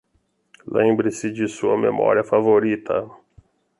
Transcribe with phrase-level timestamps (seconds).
[0.65, 3.05] Lembre-se de sua memória favorita.